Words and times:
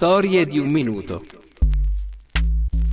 Storie 0.00 0.46
di 0.46 0.58
un 0.58 0.68
minuto. 0.68 1.22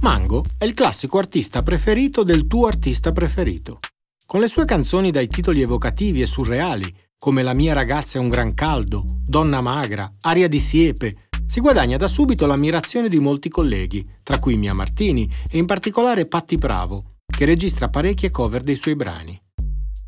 Mango 0.00 0.44
è 0.58 0.64
il 0.64 0.74
classico 0.74 1.18
artista 1.18 1.62
preferito 1.62 2.24
del 2.24 2.48
tuo 2.48 2.66
artista 2.66 3.12
preferito. 3.12 3.78
Con 4.26 4.40
le 4.40 4.48
sue 4.48 4.64
canzoni 4.64 5.12
dai 5.12 5.28
titoli 5.28 5.60
evocativi 5.60 6.22
e 6.22 6.26
surreali, 6.26 6.92
come 7.16 7.44
La 7.44 7.54
mia 7.54 7.72
ragazza 7.72 8.18
è 8.18 8.20
un 8.20 8.28
gran 8.28 8.52
caldo, 8.52 9.04
Donna 9.24 9.60
magra, 9.60 10.12
Aria 10.22 10.48
di 10.48 10.58
siepe, 10.58 11.28
si 11.46 11.60
guadagna 11.60 11.96
da 11.96 12.08
subito 12.08 12.46
l'ammirazione 12.46 13.08
di 13.08 13.20
molti 13.20 13.48
colleghi, 13.48 14.04
tra 14.24 14.40
cui 14.40 14.56
Mia 14.56 14.74
Martini 14.74 15.30
e 15.52 15.56
in 15.56 15.66
particolare 15.66 16.26
Patti 16.26 16.56
Bravo, 16.56 17.18
che 17.26 17.44
registra 17.44 17.88
parecchie 17.88 18.30
cover 18.30 18.62
dei 18.62 18.74
suoi 18.74 18.96
brani. 18.96 19.40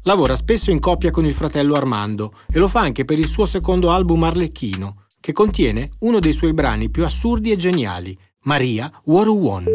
Lavora 0.03 0.35
spesso 0.35 0.73
in 0.73 0.81
coppia 0.81 1.13
con 1.13 1.25
il 1.25 1.35
fratello 1.35 1.77
Armando 1.77 2.33
e 2.53 2.59
lo 2.59 2.67
fa 2.67 2.81
anche 2.81 3.05
per 3.05 3.21
il 3.21 3.29
suo 3.29 3.47
secondo 3.47 3.93
album 3.93 4.25
Arlecchino, 4.25 5.05
che 5.21 5.33
contiene 5.33 5.89
uno 6.01 6.19
dei 6.19 6.33
suoi 6.33 6.55
brani 6.55 6.91
più 6.91 7.05
assurdi 7.05 7.51
e 7.51 7.57
geniali, 7.57 8.17
Maria 8.45 8.91
Waru 9.05 9.37
Won. 9.37 9.67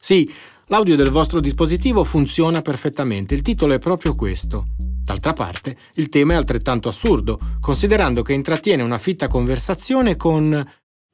Sì, 0.00 0.32
l'audio 0.66 0.96
del 0.96 1.10
vostro 1.10 1.40
dispositivo 1.40 2.04
funziona 2.04 2.62
perfettamente, 2.62 3.34
il 3.34 3.42
titolo 3.42 3.72
è 3.74 3.78
proprio 3.78 4.14
questo. 4.14 4.66
D'altra 4.78 5.32
parte, 5.32 5.76
il 5.94 6.08
tema 6.08 6.32
è 6.32 6.36
altrettanto 6.36 6.88
assurdo, 6.88 7.38
considerando 7.60 8.22
che 8.22 8.32
intrattiene 8.32 8.82
una 8.82 8.98
fitta 8.98 9.28
conversazione 9.28 10.16
con 10.16 10.64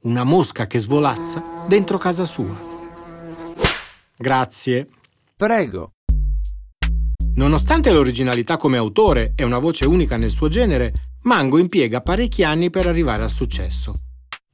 una 0.02 0.24
mosca 0.24 0.66
che 0.66 0.78
svolazza 0.78 1.42
dentro 1.66 1.98
casa 1.98 2.24
sua. 2.24 2.56
Grazie. 4.16 4.88
Prego. 5.36 5.92
Nonostante 7.34 7.90
l'originalità 7.90 8.56
come 8.56 8.76
autore 8.76 9.32
e 9.34 9.44
una 9.44 9.58
voce 9.58 9.86
unica 9.86 10.16
nel 10.16 10.30
suo 10.30 10.48
genere, 10.48 10.92
Mango 11.22 11.58
impiega 11.58 12.00
parecchi 12.00 12.44
anni 12.44 12.70
per 12.70 12.86
arrivare 12.86 13.22
al 13.22 13.30
successo. 13.30 13.92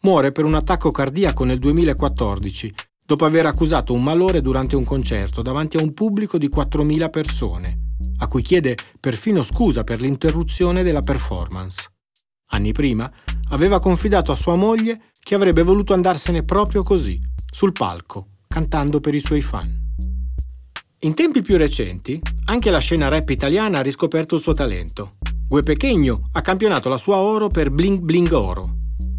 Muore 0.00 0.32
per 0.32 0.44
un 0.44 0.54
attacco 0.54 0.90
cardiaco 0.90 1.44
nel 1.44 1.60
2014, 1.60 2.74
dopo 3.04 3.24
aver 3.24 3.46
accusato 3.46 3.92
un 3.92 4.02
malore 4.02 4.40
durante 4.40 4.74
un 4.74 4.82
concerto 4.82 5.42
davanti 5.42 5.76
a 5.76 5.82
un 5.82 5.94
pubblico 5.94 6.38
di 6.38 6.48
4.000 6.48 7.08
persone, 7.08 7.92
a 8.18 8.26
cui 8.26 8.42
chiede 8.42 8.76
perfino 8.98 9.42
scusa 9.42 9.84
per 9.84 10.00
l'interruzione 10.00 10.82
della 10.82 11.00
performance. 11.00 11.88
Anni 12.50 12.72
prima 12.72 13.08
aveva 13.50 13.78
confidato 13.78 14.32
a 14.32 14.36
sua 14.36 14.56
moglie 14.56 15.10
che 15.20 15.36
avrebbe 15.36 15.62
voluto 15.62 15.94
andarsene 15.94 16.42
proprio 16.42 16.82
così, 16.82 17.20
sul 17.48 17.70
palco, 17.70 18.38
cantando 18.48 18.98
per 18.98 19.14
i 19.14 19.20
suoi 19.20 19.40
fan. 19.40 19.84
In 21.00 21.14
tempi 21.14 21.42
più 21.42 21.56
recenti, 21.56 22.20
anche 22.46 22.70
la 22.70 22.78
scena 22.80 23.06
rap 23.06 23.28
italiana 23.30 23.78
ha 23.78 23.82
riscoperto 23.82 24.34
il 24.34 24.40
suo 24.40 24.54
talento. 24.54 25.15
Gue 25.48 25.62
Pequeño 25.62 26.22
ha 26.32 26.42
campionato 26.42 26.88
la 26.88 26.96
sua 26.96 27.18
oro 27.18 27.46
per 27.46 27.70
Bling 27.70 28.00
Bling 28.00 28.32
Oro 28.32 28.64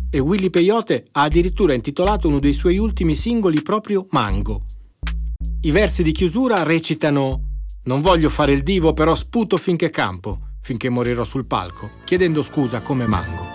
e 0.09 0.19
Willy 0.19 0.49
Peyote 0.49 1.07
ha 1.13 1.21
addirittura 1.21 1.73
intitolato 1.73 2.27
uno 2.27 2.39
dei 2.39 2.51
suoi 2.51 2.77
ultimi 2.77 3.15
singoli 3.15 3.61
proprio 3.61 4.07
Mango. 4.09 4.63
I 5.61 5.71
versi 5.71 6.03
di 6.03 6.11
chiusura 6.11 6.63
recitano 6.63 7.43
Non 7.83 8.01
voglio 8.01 8.27
fare 8.27 8.51
il 8.51 8.63
divo, 8.63 8.91
però 8.91 9.15
sputo 9.15 9.55
finché 9.55 9.89
campo, 9.89 10.39
finché 10.59 10.89
morirò 10.89 11.23
sul 11.23 11.47
palco, 11.47 11.91
chiedendo 12.03 12.41
scusa 12.41 12.81
come 12.81 13.07
Mango. 13.07 13.45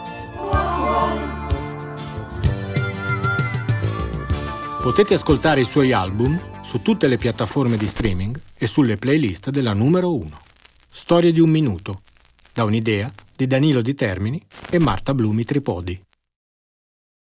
Potete 4.81 5.13
ascoltare 5.13 5.61
i 5.61 5.67
suoi 5.67 5.93
album 5.93 6.41
su 6.63 6.81
tutte 6.81 7.07
le 7.07 7.19
piattaforme 7.19 7.77
di 7.77 7.87
streaming 7.87 8.41
e 8.55 8.67
sulle 8.67 8.97
playlist 8.97 9.51
della 9.51 9.75
numero 9.75 10.15
1. 10.15 10.41
Storie 10.89 11.33
di 11.33 11.41
un 11.41 11.51
minuto, 11.51 12.01
da 12.53 12.65
un'idea 12.65 13.13
di 13.35 13.47
Danilo 13.47 13.83
Di 13.83 13.95
Termini 13.95 14.41
e 14.71 14.79
Marta 14.79 15.15
Blumi 15.15 15.45
Tripodi. 15.45 16.12